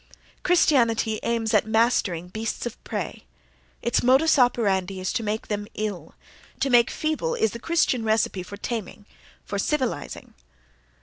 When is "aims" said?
1.21-1.53